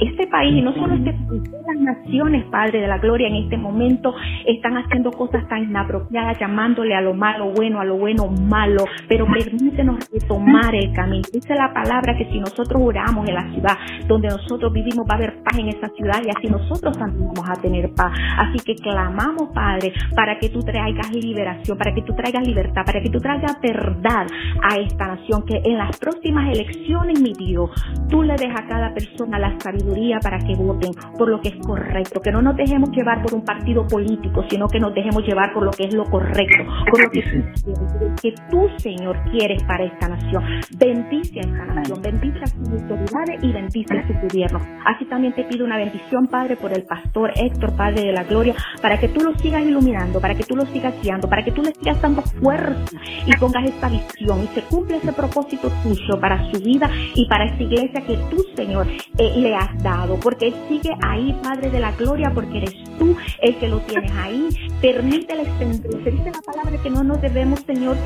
este 0.00 0.26
país, 0.26 0.54
y 0.56 0.62
no 0.62 0.72
solo 0.72 0.94
este 0.94 1.12
país, 1.12 1.42
las 1.66 1.80
naciones, 1.80 2.44
Padre 2.46 2.80
de 2.80 2.88
la 2.88 2.98
Gloria, 2.98 3.28
en 3.28 3.36
este 3.36 3.56
momento 3.56 4.14
están 4.46 4.76
haciendo 4.76 5.10
cosas 5.10 5.46
tan 5.48 5.64
inapropiadas, 5.64 6.38
llamándole 6.38 6.94
a 6.94 7.00
lo 7.00 7.14
malo 7.14 7.50
bueno, 7.50 7.80
a 7.80 7.84
lo 7.84 7.96
bueno 7.96 8.26
malo, 8.28 8.84
pero 9.08 9.26
permítenos 9.26 10.08
retomar 10.10 10.74
el 10.74 10.92
camino. 10.92 11.22
Dice 11.32 11.54
la 11.54 11.72
palabra 11.72 12.16
que 12.16 12.24
si 12.30 12.40
nosotros 12.40 12.80
oramos 12.82 13.28
en 13.28 13.34
la 13.34 13.50
ciudad 13.52 13.78
donde 14.08 14.28
nosotros 14.28 14.72
vivimos, 14.72 15.06
va 15.08 15.14
a 15.14 15.16
haber 15.16 15.42
paz 15.42 15.58
en 15.58 15.68
esa 15.68 15.88
ciudad 15.90 16.22
y 16.24 16.30
así 16.30 16.48
nosotros 16.48 16.96
también 16.98 17.28
vamos 17.34 17.48
a 17.48 17.60
tener 17.60 17.92
paz. 17.94 18.12
Así 18.38 18.58
que 18.64 18.74
clamamos, 18.76 19.50
Padre, 19.54 19.91
para 20.14 20.38
que 20.38 20.48
tú 20.48 20.60
traigas 20.60 21.10
liberación, 21.12 21.78
para 21.78 21.94
que 21.94 22.02
tú 22.02 22.14
traigas 22.14 22.46
libertad, 22.46 22.82
para 22.84 23.00
que 23.00 23.10
tú 23.10 23.20
traigas 23.20 23.60
verdad 23.60 24.26
a 24.62 24.76
esta 24.76 25.06
nación, 25.06 25.44
que 25.46 25.60
en 25.64 25.78
las 25.78 25.96
próximas 25.98 26.48
elecciones, 26.52 27.20
mi 27.20 27.32
Dios, 27.32 27.70
tú 28.08 28.22
le 28.22 28.34
des 28.36 28.50
a 28.54 28.66
cada 28.66 28.92
persona 28.94 29.38
la 29.38 29.58
sabiduría 29.58 30.18
para 30.20 30.38
que 30.38 30.54
voten 30.54 30.92
por 31.16 31.28
lo 31.28 31.40
que 31.40 31.48
es 31.48 31.56
correcto, 31.56 32.20
que 32.20 32.32
no 32.32 32.42
nos 32.42 32.56
dejemos 32.56 32.90
llevar 32.90 33.22
por 33.22 33.34
un 33.34 33.44
partido 33.44 33.86
político, 33.86 34.44
sino 34.48 34.68
que 34.68 34.80
nos 34.80 34.94
dejemos 34.94 35.26
llevar 35.26 35.52
por 35.52 35.64
lo 35.64 35.70
que 35.70 35.84
es 35.84 35.94
lo 35.94 36.04
correcto, 36.04 36.64
por 36.90 37.02
lo 37.02 37.10
que, 37.10 37.22
que 38.22 38.34
tú, 38.50 38.68
Señor, 38.78 39.18
quieres 39.30 39.62
para 39.64 39.84
esta 39.84 40.08
nación. 40.08 40.44
Bendice 40.78 41.40
a 41.40 41.42
esta 41.42 41.64
nación, 41.66 42.02
bendice 42.02 42.38
a 42.42 42.46
sus 42.46 42.68
autoridades 42.68 43.42
y 43.42 43.52
bendice 43.52 43.98
a 43.98 44.06
su 44.06 44.14
gobierno. 44.14 44.60
Así 44.84 45.04
también 45.06 45.34
te 45.34 45.44
pido 45.44 45.64
una 45.64 45.76
bendición, 45.76 46.26
Padre, 46.26 46.56
por 46.56 46.72
el 46.72 46.84
pastor 46.84 47.32
Héctor, 47.36 47.76
Padre 47.76 48.02
de 48.06 48.12
la 48.12 48.24
Gloria, 48.24 48.54
para 48.80 48.98
que 48.98 49.08
tú 49.08 49.20
lo 49.20 49.34
sigas 49.38 49.62
iluminando, 49.62 49.81
para 50.20 50.34
que 50.34 50.44
tú 50.44 50.54
lo 50.54 50.64
sigas 50.66 50.94
guiando, 51.02 51.28
para 51.28 51.44
que 51.44 51.50
tú 51.50 51.62
le 51.62 51.72
sigas 51.74 52.00
dando 52.00 52.22
fuerza 52.22 52.96
y 53.26 53.36
pongas 53.36 53.64
esta 53.64 53.88
visión 53.88 54.44
y 54.44 54.46
se 54.54 54.62
cumpla 54.62 54.96
ese 54.96 55.12
propósito 55.12 55.70
tuyo 55.82 56.20
para 56.20 56.50
su 56.50 56.60
vida 56.60 56.88
y 57.14 57.26
para 57.26 57.46
esta 57.46 57.62
iglesia 57.62 58.00
que 58.06 58.16
tú, 58.30 58.44
Señor, 58.54 58.86
eh, 59.18 59.32
le 59.36 59.54
has 59.54 59.82
dado, 59.82 60.18
porque 60.20 60.48
Él 60.48 60.54
sigue 60.68 60.90
ahí, 61.02 61.36
Padre 61.42 61.70
de 61.70 61.80
la 61.80 61.92
Gloria, 61.92 62.30
porque 62.32 62.58
eres 62.58 62.74
tú 62.98 63.16
el 63.40 63.56
que 63.56 63.68
lo 63.68 63.80
tienes 63.80 64.12
ahí. 64.12 64.48
Permítele 64.80 65.42
extenderse. 65.42 66.10
Dice 66.10 66.30
la 66.32 66.40
palabra 66.42 66.80
que 66.80 66.90
no 66.90 67.02
nos 67.02 67.20
debemos, 67.20 67.60
Señor, 67.66 67.96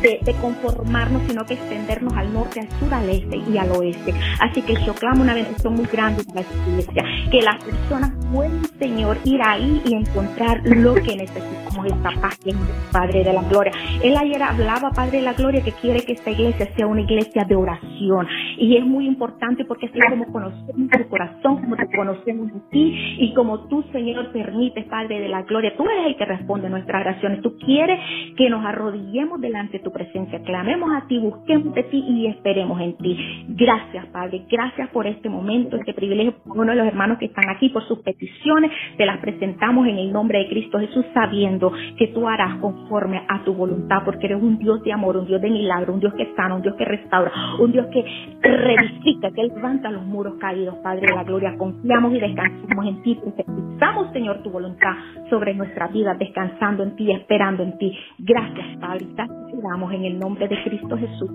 de, 0.00 0.20
conformarnos, 0.40 1.22
sino 1.26 1.44
que 1.44 1.54
extendernos 1.54 2.14
al 2.16 2.32
norte, 2.32 2.60
al 2.60 2.68
sur, 2.78 2.94
al 2.94 3.08
este 3.08 3.36
y 3.36 3.58
al 3.58 3.70
oeste. 3.72 4.14
Así 4.40 4.62
que 4.62 4.74
yo 4.84 4.94
clamo 4.94 5.22
una 5.22 5.34
bendición 5.34 5.74
muy 5.74 5.86
grande 5.86 6.24
para 6.24 6.40
esta 6.40 6.68
iglesia, 6.68 7.04
que 7.30 7.42
las 7.42 7.62
personas 7.62 8.12
pueden, 8.32 8.62
Señor, 8.78 9.18
ir 9.24 9.42
ahí 9.42 9.82
y 9.84 9.94
encontrar 9.94 10.62
lo 10.64 10.94
que 11.02 11.16
necesitamos, 11.16 11.69
esta 11.84 12.10
paz 12.20 12.38
que 12.38 12.52
Padre 12.92 13.24
de 13.24 13.32
la 13.32 13.42
Gloria. 13.42 13.72
Él 14.02 14.16
ayer 14.16 14.42
hablaba, 14.42 14.90
Padre 14.90 15.18
de 15.18 15.22
la 15.22 15.34
Gloria, 15.34 15.62
que 15.62 15.72
quiere 15.72 16.04
que 16.04 16.12
esta 16.12 16.30
iglesia 16.30 16.66
sea 16.74 16.86
una 16.86 17.02
iglesia 17.02 17.44
de 17.44 17.54
oración. 17.54 18.26
Y 18.58 18.76
es 18.76 18.84
muy 18.84 19.06
importante 19.06 19.64
porque 19.64 19.86
así 19.86 19.98
como 20.08 20.26
conocemos 20.32 20.90
tu 20.90 21.08
corazón, 21.08 21.60
como 21.62 21.76
te 21.76 21.96
conocemos 21.96 22.50
a 22.50 22.70
ti 22.70 23.16
y 23.18 23.34
como 23.34 23.68
tú, 23.68 23.84
Señor, 23.92 24.32
permites, 24.32 24.84
Padre 24.86 25.20
de 25.20 25.28
la 25.28 25.42
Gloria, 25.42 25.74
tú 25.76 25.84
eres 25.84 26.06
el 26.06 26.16
que 26.16 26.24
responde 26.24 26.68
nuestras 26.68 27.02
oraciones. 27.02 27.42
Tú 27.42 27.56
quieres 27.58 27.98
que 28.36 28.50
nos 28.50 28.64
arrodillemos 28.64 29.40
delante 29.40 29.78
de 29.78 29.84
tu 29.84 29.92
presencia, 29.92 30.40
clamemos 30.42 30.90
a 30.92 31.06
ti, 31.06 31.18
busquemos 31.18 31.74
de 31.74 31.84
ti 31.84 32.04
y 32.08 32.26
esperemos 32.26 32.80
en 32.80 32.96
ti. 32.96 33.46
Gracias, 33.48 34.06
Padre. 34.06 34.44
Gracias 34.50 34.88
por 34.90 35.06
este 35.06 35.28
momento, 35.28 35.76
este 35.76 35.94
privilegio, 35.94 36.34
por 36.44 36.58
uno 36.58 36.72
de 36.72 36.78
los 36.78 36.86
hermanos 36.86 37.18
que 37.18 37.26
están 37.26 37.48
aquí, 37.48 37.68
por 37.68 37.86
sus 37.86 38.00
peticiones. 38.00 38.70
Te 38.96 39.06
las 39.06 39.18
presentamos 39.18 39.86
en 39.86 39.98
el 39.98 40.12
nombre 40.12 40.38
de 40.40 40.48
Cristo 40.48 40.78
Jesús, 40.78 41.04
sabiendo 41.14 41.59
que 41.98 42.08
tú 42.08 42.26
harás 42.26 42.56
conforme 42.60 43.22
a 43.28 43.44
tu 43.44 43.54
voluntad, 43.54 44.02
porque 44.04 44.26
eres 44.26 44.42
un 44.42 44.58
Dios 44.58 44.82
de 44.82 44.92
amor, 44.92 45.16
un 45.16 45.26
Dios 45.26 45.40
de 45.40 45.50
milagro, 45.50 45.94
un 45.94 46.00
Dios 46.00 46.14
que 46.14 46.32
sana, 46.34 46.54
un 46.54 46.62
Dios 46.62 46.74
que 46.76 46.84
restaura, 46.84 47.30
un 47.58 47.72
Dios 47.72 47.86
que 47.92 48.04
reedifica, 48.42 49.30
que 49.30 49.44
levanta 49.44 49.90
los 49.90 50.04
muros 50.06 50.34
caídos, 50.40 50.76
Padre 50.82 51.06
de 51.08 51.14
la 51.14 51.24
gloria. 51.24 51.54
Confiamos 51.58 52.14
y 52.14 52.20
descansamos 52.20 52.86
en 52.86 53.02
ti, 53.02 53.14
profetizamos, 53.16 54.12
Señor, 54.12 54.42
tu 54.42 54.50
voluntad 54.50 54.94
sobre 55.28 55.54
nuestra 55.54 55.88
vida, 55.88 56.14
descansando 56.14 56.82
en 56.82 56.96
ti, 56.96 57.12
esperando 57.12 57.62
en 57.62 57.76
ti. 57.78 57.92
Gracias, 58.18 58.78
Padre. 58.78 59.06
Te 59.16 59.60
damos 59.62 59.92
en 59.92 60.04
el 60.04 60.18
nombre 60.18 60.48
de 60.48 60.62
Cristo 60.64 60.96
Jesús. 60.96 61.30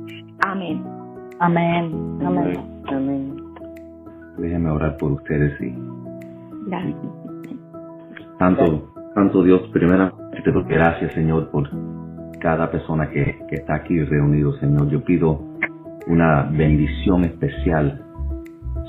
Amén. 0.46 0.84
Amén. 1.39 2.20
Amén. 2.25 2.58
Amén. 2.88 3.36
Déjenme 4.38 4.70
orar 4.70 4.98
por 4.98 5.12
ustedes 5.13 5.60
y 5.62 5.74
Gracias. 6.67 6.96
Tanto, 8.39 8.95
tanto 9.16 9.44
Dios, 9.44 9.62
primero 9.72 10.12
te 10.44 10.52
doy 10.52 10.66
gracias, 10.68 11.14
Señor, 11.14 11.50
por 11.50 11.70
cada 12.40 12.70
persona 12.70 13.10
que, 13.10 13.40
que 13.50 13.56
está 13.56 13.76
aquí 13.76 13.98
reunido, 14.04 14.54
Señor. 14.60 14.90
Yo 14.90 15.04
pido 15.04 15.42
una 16.08 16.44
bendición 16.52 17.24
especial 17.24 18.06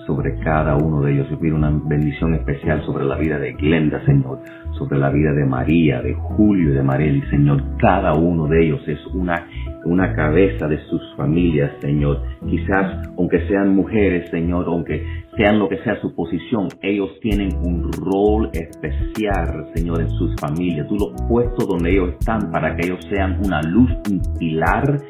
sobre 0.07 0.39
cada 0.41 0.77
uno 0.77 1.01
de 1.01 1.15
ellos. 1.15 1.29
Yo 1.31 1.39
pido 1.39 1.57
una 1.57 1.71
bendición 1.71 2.35
especial 2.35 2.85
sobre 2.85 3.05
la 3.05 3.17
vida 3.17 3.39
de 3.39 3.53
Glenda, 3.53 4.05
Señor, 4.05 4.41
sobre 4.79 4.99
la 4.99 5.11
vida 5.11 5.33
de 5.33 5.47
María, 5.47 6.03
de 6.03 6.15
Julio 6.15 6.71
y 6.71 6.75
de 6.75 6.83
Marely, 6.83 7.23
Señor. 7.31 7.63
Cada 7.79 8.15
uno 8.15 8.49
de 8.49 8.67
ellos 8.67 8.81
es 8.87 8.99
una, 9.15 9.47
una 9.87 10.15
cabeza 10.15 10.67
de 10.69 10.79
sus 10.87 11.01
familias, 11.17 11.73
Señor. 11.81 12.23
Quizás, 12.49 13.09
aunque 13.17 13.47
sean 13.49 13.75
mujeres, 13.75 14.29
Señor, 14.31 14.67
aunque 14.67 15.05
sean 15.37 15.59
lo 15.59 15.69
que 15.69 15.79
sea 15.79 16.01
su 16.01 16.15
posición, 16.15 16.69
ellos 16.83 17.11
tienen 17.21 17.55
un 17.63 17.91
rol 17.93 18.51
especial, 18.53 19.67
Señor, 19.75 20.01
en 20.01 20.11
sus 20.11 20.35
familias. 20.41 20.89
Tú 20.89 20.97
los 20.97 21.13
puesto 21.29 21.67
donde 21.67 21.93
ellos 21.93 22.11
están 22.19 22.51
para 22.51 22.77
que 22.77 22.87
ellos 22.87 23.05
sean 23.09 23.39
una 23.45 23.63
luz, 23.63 23.91
un 24.11 24.21
pilar 24.39 25.01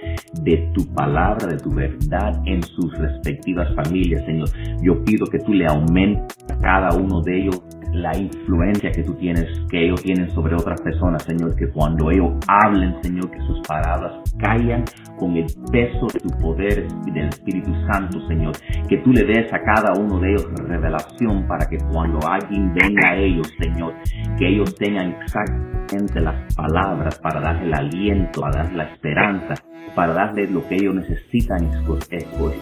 de 0.42 0.70
tu 0.74 0.86
palabra, 0.94 1.46
de 1.46 1.58
tu 1.58 1.70
verdad 1.70 2.40
en 2.46 2.62
sus 2.62 2.96
respectivas 2.98 3.74
familias, 3.74 4.24
Señor. 4.26 4.48
Yo 4.82 5.02
pido 5.04 5.26
que 5.26 5.38
tú 5.38 5.52
le 5.52 5.66
aumentes 5.66 6.36
a 6.50 6.58
cada 6.60 6.96
uno 6.96 7.22
de 7.22 7.42
ellos 7.42 7.62
la 7.96 8.16
influencia 8.16 8.90
que 8.90 9.02
tú 9.02 9.14
tienes, 9.14 9.46
que 9.70 9.86
ellos 9.86 10.02
tienen 10.02 10.30
sobre 10.30 10.54
otras 10.54 10.80
personas, 10.82 11.22
Señor, 11.22 11.56
que 11.56 11.68
cuando 11.68 12.10
ellos 12.10 12.32
hablen, 12.46 12.94
Señor, 13.02 13.30
que 13.30 13.40
sus 13.40 13.60
palabras 13.66 14.12
caigan 14.38 14.84
con 15.18 15.36
el 15.36 15.46
peso 15.72 16.06
de 16.12 16.20
tu 16.20 16.28
poder 16.38 16.86
y 17.06 17.10
del 17.10 17.28
Espíritu 17.28 17.72
Santo, 17.90 18.20
Señor, 18.28 18.52
que 18.88 18.98
tú 18.98 19.12
le 19.12 19.24
des 19.24 19.52
a 19.52 19.60
cada 19.62 19.98
uno 19.98 20.20
de 20.20 20.30
ellos 20.30 20.46
revelación 20.66 21.46
para 21.46 21.66
que 21.68 21.78
cuando 21.90 22.18
alguien 22.26 22.72
venga 22.74 23.10
a 23.10 23.16
ellos, 23.16 23.50
Señor, 23.58 23.94
que 24.38 24.48
ellos 24.48 24.74
tengan 24.76 25.16
exactamente 25.22 26.20
las 26.20 26.54
palabras 26.54 27.18
para 27.20 27.40
darle 27.40 27.66
el 27.66 27.74
aliento, 27.74 28.40
para 28.42 28.62
darle 28.62 28.76
la 28.76 28.84
esperanza, 28.92 29.54
para 29.94 30.12
darle 30.12 30.46
lo 30.46 30.66
que 30.68 30.76
ellos 30.76 30.94
necesitan 30.94 31.64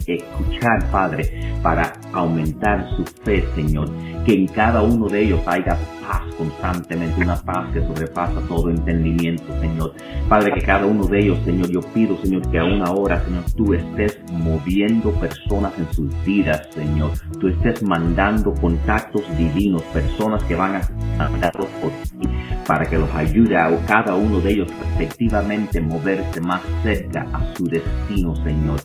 escuchar, 0.06 0.90
Padre, 0.90 1.52
para 1.62 1.92
aumentar 2.12 2.88
su 2.96 3.04
fe, 3.04 3.44
Señor. 3.54 3.88
Que 4.24 4.34
en 4.34 4.46
cada 4.46 4.82
uno 4.82 5.08
de 5.08 5.22
ellos 5.22 5.40
haya 5.46 5.78
paz 6.06 6.22
constantemente, 6.36 7.22
una 7.22 7.36
paz 7.36 7.72
que 7.72 7.80
sobrepasa 7.80 8.40
todo 8.48 8.70
entendimiento, 8.70 9.44
Señor. 9.60 9.94
Padre, 10.28 10.52
que 10.54 10.60
cada 10.60 10.86
uno 10.86 11.06
de 11.06 11.20
ellos, 11.20 11.38
Señor, 11.44 11.70
yo 11.70 11.80
pido, 11.92 12.16
Señor, 12.22 12.48
que 12.50 12.58
a 12.58 12.64
una 12.64 12.90
hora, 12.92 13.24
Señor, 13.24 13.44
tú 13.56 13.74
estés 13.74 14.18
moviendo 14.32 15.10
personas 15.12 15.72
en 15.78 15.92
sus 15.92 16.24
vidas, 16.24 16.68
Señor. 16.70 17.12
Tú 17.40 17.48
estés 17.48 17.82
mandando 17.82 18.52
contactos 18.54 19.22
divinos, 19.36 19.82
personas 19.84 20.42
que 20.44 20.54
van 20.54 20.76
a 20.76 20.80
mandarlos 21.18 21.66
por 21.80 21.90
ti, 21.90 22.28
para 22.66 22.84
que 22.84 22.98
los 22.98 23.12
ayude 23.14 23.56
a 23.56 23.74
cada 23.86 24.14
uno 24.14 24.40
de 24.40 24.52
ellos 24.52 24.68
respectivamente 24.80 25.80
moverse 25.80 26.40
más 26.40 26.60
cerca 26.82 27.26
a 27.32 27.54
su 27.54 27.64
destino, 27.64 28.34
Señor. 28.36 28.80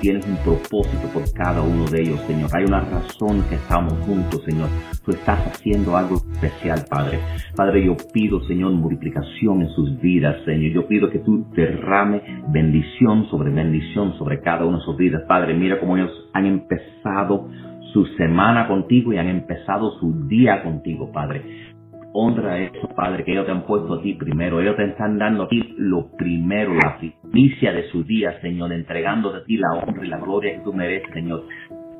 Tienes 0.00 0.24
un 0.28 0.36
propósito 0.44 1.08
por 1.12 1.24
cada 1.32 1.60
uno 1.60 1.84
de 1.86 2.02
ellos, 2.02 2.20
Señor. 2.28 2.48
Hay 2.54 2.64
una 2.64 2.80
razón 2.80 3.42
que 3.48 3.56
estamos 3.56 3.94
juntos, 4.06 4.42
Señor. 4.44 4.68
Tú 5.04 5.10
estás 5.10 5.40
haciendo 5.46 5.96
algo 5.96 6.16
especial, 6.16 6.84
Padre. 6.88 7.18
Padre, 7.56 7.84
yo 7.84 7.96
pido, 8.12 8.40
Señor, 8.46 8.72
multiplicación 8.72 9.62
en 9.62 9.70
sus 9.70 10.00
vidas, 10.00 10.36
Señor. 10.44 10.70
Yo 10.70 10.86
pido 10.86 11.10
que 11.10 11.18
tú 11.18 11.44
derrame 11.52 12.22
bendición 12.52 13.28
sobre 13.28 13.50
bendición 13.50 14.16
sobre 14.18 14.40
cada 14.40 14.64
una 14.64 14.78
de 14.78 14.84
sus 14.84 14.96
vidas. 14.96 15.22
Padre, 15.26 15.54
mira 15.54 15.80
cómo 15.80 15.96
ellos 15.96 16.12
han 16.32 16.46
empezado 16.46 17.48
su 17.92 18.06
semana 18.16 18.68
contigo 18.68 19.12
y 19.12 19.18
han 19.18 19.28
empezado 19.28 19.98
su 19.98 20.28
día 20.28 20.62
contigo, 20.62 21.10
Padre 21.10 21.76
honra 22.12 22.58
eso, 22.58 22.88
Padre, 22.94 23.24
que 23.24 23.32
ellos 23.32 23.46
te 23.46 23.52
han 23.52 23.62
puesto 23.62 23.94
a 23.94 24.02
ti 24.02 24.14
primero. 24.14 24.60
Ellos 24.60 24.76
te 24.76 24.84
están 24.84 25.18
dando 25.18 25.44
a 25.44 25.48
ti 25.48 25.74
lo 25.76 26.10
primero, 26.16 26.74
la 26.74 26.98
primicia 26.98 27.72
de 27.72 27.88
su 27.90 28.04
día, 28.04 28.40
Señor, 28.40 28.72
entregándote 28.72 29.38
a 29.38 29.44
ti 29.44 29.56
la 29.56 29.74
honra 29.74 30.04
y 30.04 30.08
la 30.08 30.18
gloria 30.18 30.54
que 30.54 30.64
tú 30.64 30.72
mereces, 30.72 31.12
Señor. 31.12 31.44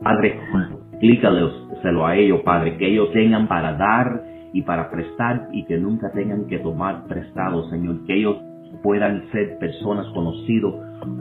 Padre, 0.02 0.38
explícaleselo 0.92 2.06
a 2.06 2.16
ellos, 2.16 2.40
Padre, 2.42 2.76
que 2.76 2.86
ellos 2.86 3.12
tengan 3.12 3.48
para 3.48 3.72
dar 3.74 4.22
y 4.52 4.62
para 4.62 4.90
prestar 4.90 5.48
y 5.52 5.64
que 5.64 5.76
nunca 5.76 6.10
tengan 6.12 6.46
que 6.46 6.58
tomar 6.58 7.06
prestado, 7.06 7.68
Señor. 7.70 8.04
Que 8.06 8.14
ellos 8.14 8.36
puedan 8.82 9.28
ser 9.32 9.58
personas 9.58 10.06
conocidos 10.14 10.74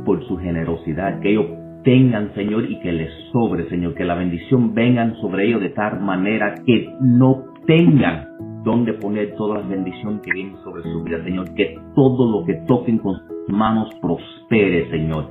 por 0.06 0.24
su 0.27 0.38
generosidad, 0.38 1.20
que 1.20 1.32
ellos 1.32 1.48
tengan, 1.84 2.34
Señor, 2.36 2.70
y 2.70 2.79
que 2.79 2.91
les 2.91 3.12
sobre, 3.32 3.67
Señor, 3.70 3.94
que 3.96 4.06
la 4.06 4.15
bendición 4.15 4.74
vengan 4.74 5.15
sobre 5.15 5.48
ellos 5.48 5.62
de 5.62 5.70
tal 5.70 6.00
manera 6.01 6.56
que 6.65 6.94
no 7.01 7.46
tengan 7.65 8.27
donde 8.67 8.93
poner 8.93 9.33
todas 9.38 9.62
las 9.62 9.69
bendiciones 9.69 10.21
que 10.21 10.33
vienen 10.33 10.57
sobre 10.62 10.83
su 10.83 11.01
vida, 11.01 11.24
Señor. 11.24 11.53
Que 11.55 11.79
todo 11.95 12.29
lo 12.29 12.45
que 12.45 12.53
toquen 12.67 12.97
con 12.97 13.15
sus 13.15 13.50
manos 13.50 13.89
prospere, 14.01 14.89
Señor. 14.89 15.29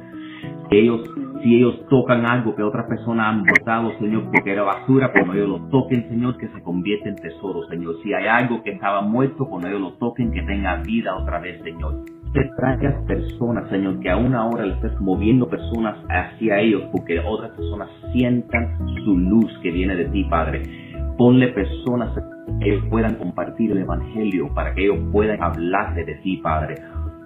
ellos, 0.71 1.03
si 1.43 1.57
ellos 1.57 1.87
tocan 1.91 2.25
algo 2.25 2.57
que 2.57 2.63
otras 2.63 2.87
personas 2.87 3.27
han 3.27 3.45
botado, 3.45 3.93
Señor, 3.99 4.31
porque 4.33 4.53
era 4.53 4.63
basura, 4.63 5.13
cuando 5.13 5.35
ellos 5.35 5.49
lo 5.49 5.69
toquen, 5.69 6.09
Señor, 6.09 6.39
que 6.39 6.49
se 6.49 6.63
convierta 6.63 7.11
en 7.11 7.17
tesoro, 7.17 7.63
Señor. 7.69 7.97
Si 8.03 8.15
hay 8.15 8.27
algo 8.27 8.63
que 8.63 8.71
estaba 8.71 9.03
muerto, 9.03 9.47
cuando 9.47 9.69
ellos 9.69 9.83
lo 9.83 9.93
toquen, 9.99 10.33
que 10.33 10.43
tenga 10.43 10.77
vida 10.83 11.15
otra 11.15 11.39
vez, 11.39 11.63
Señor. 11.63 12.05
Te 12.33 12.51
traigas 12.57 13.05
personas, 13.07 13.69
Señor, 13.69 14.01
que 14.01 14.11
aún 14.11 14.35
ahora 14.35 14.65
le 14.65 14.75
estés 14.75 14.99
moviendo 14.99 15.47
personas 15.47 15.99
hacia 16.09 16.59
ellos, 16.61 16.85
porque 16.91 17.21
otras 17.21 17.51
personas 17.51 17.91
sientan 18.13 18.79
su 19.05 19.17
luz 19.17 19.59
que 19.63 19.71
viene 19.71 19.95
de 19.95 20.07
ti, 20.07 20.25
Padre. 20.25 20.63
Ponle 21.17 21.49
personas 21.49 22.13
que 22.15 22.36
ellos 22.61 22.85
puedan 22.91 23.17
compartir 23.17 23.73
el 23.73 23.79
Evangelio, 23.79 24.53
para 24.55 24.75
que 24.75 24.85
ellos 24.85 24.99
puedan 25.13 25.43
hablarle 25.43 26.05
de 26.05 26.15
ti, 26.17 26.39
Padre. 26.39 26.77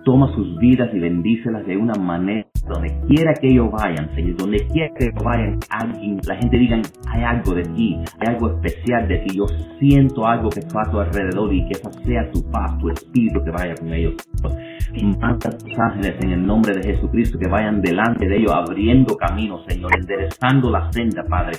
Toma 0.04 0.32
sus 0.34 0.58
vidas 0.58 0.88
y 0.94 0.98
bendícelas 0.98 1.66
de 1.66 1.76
una 1.76 1.92
manera 1.94 2.46
donde 2.66 2.88
quiera 3.06 3.34
que 3.34 3.48
ellos 3.48 3.70
vayan, 3.70 4.14
Señor, 4.14 4.36
donde 4.36 4.66
quiera 4.68 4.90
que 4.98 5.10
vayan, 5.22 5.58
alguien, 5.68 6.18
la 6.26 6.36
gente 6.36 6.56
diga, 6.56 6.80
hay 7.08 7.22
algo 7.22 7.54
de 7.54 7.62
ti, 7.62 7.98
hay 8.18 8.34
algo 8.34 8.48
especial 8.48 9.08
de 9.08 9.18
ti, 9.18 9.36
yo 9.36 9.46
siento 9.78 10.26
algo 10.26 10.48
que 10.48 10.60
está 10.60 10.82
a 10.82 10.90
tu 10.90 11.00
alrededor 11.00 11.52
y 11.52 11.66
que 11.66 11.72
esa 11.72 11.92
sea 11.92 12.30
tu 12.30 12.42
paz, 12.50 12.78
tu 12.78 12.88
espíritu 12.88 13.42
que 13.44 13.50
vaya 13.50 13.74
con 13.74 13.92
ellos. 13.92 14.14
Manda 15.20 15.50
tus 15.50 15.78
ángeles 15.78 16.16
en 16.22 16.32
el 16.32 16.46
nombre 16.46 16.74
de 16.74 16.82
Jesucristo 16.82 17.38
que 17.38 17.48
vayan 17.48 17.82
delante 17.82 18.26
de 18.26 18.38
ellos, 18.38 18.52
abriendo 18.52 19.16
caminos, 19.16 19.64
Señor, 19.68 19.90
enderezando 19.96 20.70
la 20.70 20.90
senda, 20.92 21.24
Padre 21.24 21.58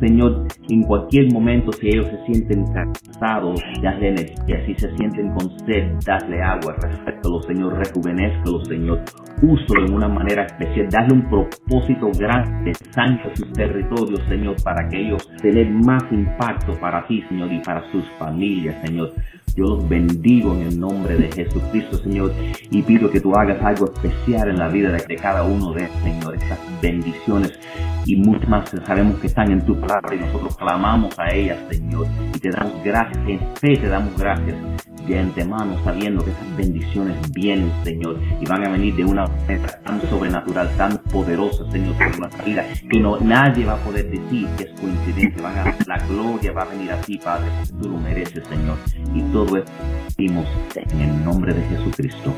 Señor, 0.00 0.46
en 0.68 0.82
cualquier 0.82 1.32
momento, 1.32 1.72
si 1.72 1.88
ellos 1.88 2.06
se 2.06 2.26
sienten 2.26 2.64
cansados, 2.72 3.60
dale. 3.80 4.34
Si 4.66 4.74
se 4.74 4.96
sienten 4.96 5.32
con 5.34 5.50
sed, 5.60 5.92
dale 6.04 6.42
agua. 6.42 6.74
Respétalo, 6.80 7.40
Señor. 7.42 7.78
Rejuvenezcalo, 7.78 8.64
Señor. 8.64 9.00
Úsalo 9.42 9.86
en 9.86 9.94
una 9.94 10.08
manera 10.08 10.44
especial. 10.44 10.88
Dale 10.90 11.14
un 11.14 11.28
propósito 11.28 12.10
grande. 12.18 12.72
Sancha 12.90 13.30
sus 13.34 13.52
territorios, 13.52 14.20
Señor, 14.28 14.56
para 14.64 14.88
que 14.88 15.00
ellos 15.00 15.28
tengan 15.40 15.80
más 15.84 16.02
impacto 16.10 16.72
para 16.80 17.06
ti, 17.06 17.22
Señor, 17.28 17.52
y 17.52 17.60
para 17.60 17.90
sus 17.92 18.04
familias, 18.18 18.76
Señor. 18.84 19.12
Yo 19.56 19.64
los 19.66 19.88
bendigo 19.88 20.52
en 20.54 20.62
el 20.62 20.80
nombre 20.80 21.16
de 21.16 21.30
Jesucristo, 21.30 21.98
Señor, 21.98 22.32
y 22.70 22.82
pido 22.82 23.08
que 23.10 23.20
tú 23.20 23.34
hagas 23.34 23.62
algo 23.62 23.86
especial 23.86 24.48
en 24.48 24.58
la 24.58 24.68
vida 24.68 24.90
de 24.90 25.16
cada 25.16 25.44
uno 25.44 25.72
de 25.72 25.84
ellos, 25.84 25.96
Señor. 26.02 26.34
Estas 26.34 26.58
bendiciones 26.82 27.52
y 28.04 28.16
muchas 28.16 28.48
más 28.48 28.70
sabemos 28.84 29.18
que 29.20 29.28
están 29.28 29.52
en 29.52 29.64
tu 29.64 29.78
palabra 29.80 30.14
y 30.14 30.18
nosotros 30.18 30.56
clamamos 30.56 31.16
a 31.18 31.32
ellas, 31.32 31.58
Señor, 31.70 32.06
y 32.34 32.38
te 32.38 32.50
damos 32.50 32.82
gracias, 32.84 33.18
en 33.28 33.38
fe 33.56 33.76
te 33.76 33.88
damos 33.88 34.16
gracias 34.18 34.56
de 35.06 35.18
antemano, 35.18 35.76
sabiendo 35.84 36.24
que 36.24 36.30
esas 36.30 36.56
bendiciones 36.56 37.32
vienen, 37.32 37.70
Señor, 37.84 38.18
y 38.40 38.46
van 38.46 38.66
a 38.66 38.70
venir 38.70 38.94
de 38.94 39.04
una 39.04 39.26
manera 39.26 39.80
tan 39.82 40.00
sobrenatural, 40.08 40.70
tan 40.76 40.98
poderosa, 40.98 41.70
Señor, 41.70 41.94
sobre 41.94 42.18
nuestra 42.18 42.44
vida, 42.44 42.64
que 42.90 43.00
no, 43.00 43.20
nadie 43.20 43.66
va 43.66 43.74
a 43.74 43.84
poder 43.84 44.10
decir 44.10 44.48
que 44.56 44.64
es 44.64 44.80
coincidencia. 44.80 45.74
La 45.86 45.98
gloria 46.06 46.52
va 46.52 46.62
a 46.62 46.66
venir 46.66 46.90
a 46.92 47.00
ti, 47.02 47.18
Padre, 47.18 47.46
tú 47.80 47.90
lo 47.90 47.98
mereces, 47.98 48.46
Señor. 48.46 48.76
Y 49.14 49.20
todo 49.32 49.43
esto 49.44 49.72
pedimos 50.16 50.46
en 50.76 51.00
el 51.00 51.24
nombre 51.24 51.52
de 51.52 51.62
Jesucristo. 51.62 52.32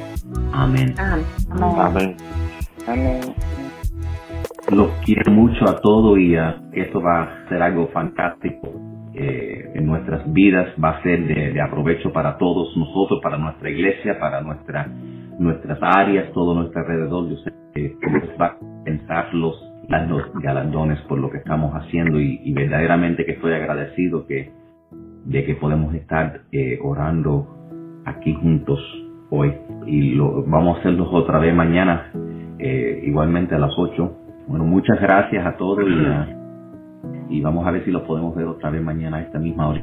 Amén. 0.52 0.94
Amén. 0.98 2.16
Amén. 2.86 3.20
Los 4.72 4.90
quiero 5.04 5.30
mucho 5.30 5.68
a 5.68 5.80
todos 5.80 6.18
y 6.18 6.36
uh, 6.36 6.54
esto 6.72 7.00
va 7.00 7.22
a 7.22 7.48
ser 7.48 7.62
algo 7.62 7.88
fantástico 7.88 8.72
eh, 9.14 9.70
en 9.74 9.86
nuestras 9.86 10.30
vidas, 10.32 10.68
va 10.82 10.90
a 10.90 11.02
ser 11.02 11.26
de, 11.26 11.52
de, 11.52 11.60
aprovecho 11.60 12.12
para 12.12 12.36
todos 12.36 12.76
nosotros, 12.76 13.20
para 13.22 13.38
nuestra 13.38 13.70
iglesia, 13.70 14.18
para 14.18 14.40
nuestra, 14.40 14.88
nuestras 15.38 15.78
áreas, 15.80 16.32
todo 16.32 16.54
nuestro 16.54 16.80
alrededor. 16.80 17.30
Yo 17.30 17.36
sé 17.36 17.52
que 17.74 17.96
les 18.10 18.40
va 18.40 18.46
a 18.46 18.56
pensar 18.84 19.32
los, 19.32 19.56
los 19.88 20.32
galardones 20.42 21.00
por 21.02 21.18
lo 21.18 21.30
que 21.30 21.38
estamos 21.38 21.72
haciendo 21.74 22.20
y, 22.20 22.40
y, 22.42 22.52
verdaderamente 22.52 23.24
que 23.24 23.32
estoy 23.32 23.52
agradecido 23.52 24.26
que, 24.26 24.50
de 25.26 25.44
que 25.44 25.54
podemos 25.54 25.94
estar 25.94 26.42
eh, 26.52 26.78
orando 26.82 27.46
aquí 28.04 28.34
juntos 28.34 28.80
hoy 29.30 29.52
y 29.86 30.14
lo, 30.14 30.44
vamos 30.44 30.76
a 30.76 30.80
hacerlo 30.80 31.10
otra 31.10 31.38
vez 31.38 31.54
mañana, 31.54 32.10
eh, 32.58 33.02
igualmente 33.04 33.54
a 33.54 33.58
las 33.58 33.72
8 33.76 34.26
bueno, 34.46 34.64
muchas 34.64 35.00
gracias 35.00 35.44
a 35.44 35.56
todos 35.56 35.80
y, 35.80 35.92
uh, 35.92 37.30
y 37.30 37.40
vamos 37.40 37.66
a 37.66 37.72
ver 37.72 37.84
si 37.84 37.90
lo 37.90 38.04
podemos 38.04 38.34
ver 38.36 38.46
otra 38.46 38.70
vez 38.70 38.82
mañana 38.82 39.18
a 39.18 39.22
esta 39.22 39.38
misma 39.38 39.68
hora. 39.68 39.82